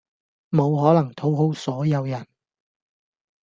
[0.49, 2.27] 無可能討好所有人